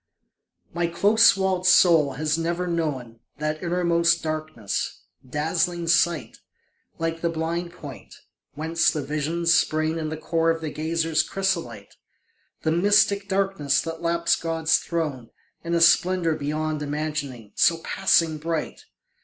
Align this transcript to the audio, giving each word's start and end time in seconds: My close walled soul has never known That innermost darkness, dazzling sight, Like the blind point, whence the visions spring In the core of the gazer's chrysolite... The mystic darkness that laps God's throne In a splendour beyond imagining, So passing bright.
My 0.73 0.87
close 0.87 1.37
walled 1.37 1.67
soul 1.67 2.13
has 2.13 2.35
never 2.35 2.65
known 2.65 3.19
That 3.37 3.61
innermost 3.61 4.23
darkness, 4.23 5.03
dazzling 5.29 5.85
sight, 5.89 6.39
Like 6.97 7.21
the 7.21 7.29
blind 7.29 7.71
point, 7.71 8.15
whence 8.55 8.89
the 8.89 9.03
visions 9.03 9.53
spring 9.53 9.99
In 9.99 10.09
the 10.09 10.17
core 10.17 10.49
of 10.49 10.59
the 10.59 10.71
gazer's 10.71 11.21
chrysolite... 11.21 11.97
The 12.63 12.71
mystic 12.71 13.27
darkness 13.29 13.79
that 13.81 14.01
laps 14.01 14.35
God's 14.35 14.77
throne 14.79 15.29
In 15.63 15.75
a 15.75 15.79
splendour 15.81 16.33
beyond 16.33 16.81
imagining, 16.81 17.51
So 17.53 17.77
passing 17.83 18.39
bright. 18.39 18.85